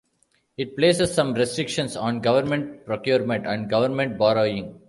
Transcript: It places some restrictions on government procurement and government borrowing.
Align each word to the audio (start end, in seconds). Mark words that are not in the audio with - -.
It 0.57 0.75
places 0.75 1.13
some 1.13 1.35
restrictions 1.35 1.95
on 1.95 2.21
government 2.21 2.87
procurement 2.87 3.45
and 3.45 3.69
government 3.69 4.17
borrowing. 4.17 4.79